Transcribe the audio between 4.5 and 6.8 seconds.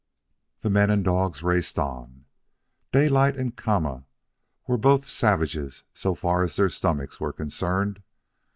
were both savages so far as their